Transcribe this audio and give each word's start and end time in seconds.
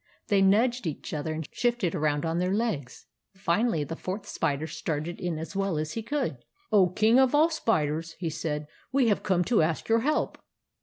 They 0.29 0.41
nudged 0.41 0.87
each 0.87 1.13
other, 1.13 1.31
and 1.31 1.45
shifted 1.51 1.93
around 1.93 2.25
on 2.25 2.39
their 2.39 2.51
legs. 2.55 3.05
Finally, 3.35 3.83
the 3.83 3.95
Fourth 3.95 4.25
Spider 4.27 4.65
started 4.65 5.19
in 5.19 5.37
as 5.37 5.55
well 5.55 5.77
as 5.77 5.91
he 5.93 6.01
could." 6.01 6.37
O 6.71 6.89
King 6.89 7.19
of 7.19 7.35
all 7.35 7.49
the 7.49 7.53
Spiders," 7.53 8.13
he 8.13 8.31
said," 8.31 8.65
we 8.91 9.09
have 9.09 9.21
come 9.21 9.43
to 9.43 9.61
ask 9.61 9.89
your 9.89 9.99
help. 9.99 10.39